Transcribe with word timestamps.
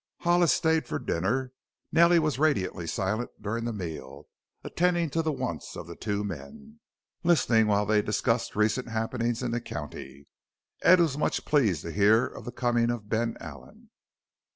Hollis 0.21 0.51
stayed 0.51 0.87
for 0.87 0.97
dinner. 0.97 1.51
Nellie 1.91 2.17
was 2.17 2.39
radiantly 2.39 2.87
silent 2.87 3.29
during 3.39 3.65
the 3.65 3.71
meal, 3.71 4.25
attending 4.63 5.11
to 5.11 5.21
the 5.21 5.31
wants 5.31 5.75
of 5.77 5.85
the 5.85 5.95
two 5.95 6.23
men, 6.23 6.79
listening 7.23 7.67
while 7.67 7.85
they 7.85 8.01
discussed 8.01 8.55
recent 8.55 8.87
happenings 8.87 9.43
in 9.43 9.51
the 9.51 9.61
county. 9.61 10.25
Ed 10.81 10.99
was 10.99 11.19
much 11.19 11.45
pleased 11.45 11.83
to 11.83 11.91
hear 11.91 12.25
of 12.25 12.45
the 12.45 12.51
coming 12.51 12.89
of 12.89 13.09
Ben 13.09 13.37
Allen. 13.39 13.91